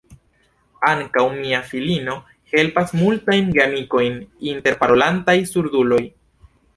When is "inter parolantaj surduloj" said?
4.55-6.01